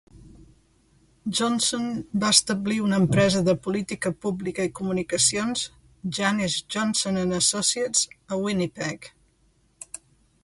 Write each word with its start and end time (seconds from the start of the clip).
Johnson 1.39 1.83
va 2.23 2.31
establir 2.35 2.77
una 2.85 2.97
empresa 3.03 3.43
de 3.49 3.55
política 3.67 4.11
pública 4.25 4.65
i 4.69 4.73
comunicacions, 4.79 5.65
Janis 6.19 6.55
Johnson 6.77 7.21
and 7.25 7.35
Associates, 7.41 8.03
a 8.37 8.41
Winnipeg. 8.47 9.11